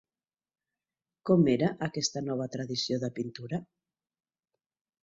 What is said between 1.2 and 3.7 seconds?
Com era aquesta nova tradició de pintura?